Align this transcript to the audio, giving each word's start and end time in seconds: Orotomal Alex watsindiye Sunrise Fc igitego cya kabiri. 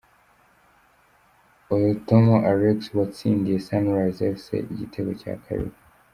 Orotomal 1.73 2.41
Alex 2.51 2.77
watsindiye 2.97 3.57
Sunrise 3.67 4.23
Fc 4.41 4.47
igitego 4.75 5.11
cya 5.21 5.33
kabiri. 5.43 5.75